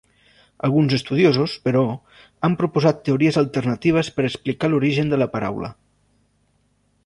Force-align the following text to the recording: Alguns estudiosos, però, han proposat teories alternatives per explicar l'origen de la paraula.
Alguns 0.67 0.95
estudiosos, 0.97 1.53
però, 1.67 1.83
han 2.49 2.57
proposat 2.63 3.03
teories 3.09 3.39
alternatives 3.43 4.11
per 4.19 4.27
explicar 4.31 4.73
l'origen 4.73 5.15
de 5.15 5.23
la 5.23 5.31
paraula. 5.39 5.73